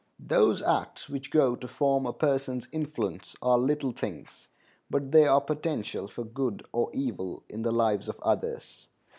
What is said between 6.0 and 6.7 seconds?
for good